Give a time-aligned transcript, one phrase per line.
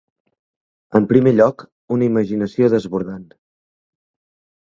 [0.99, 1.65] En primer lloc,
[1.97, 3.29] una imaginació desbordant.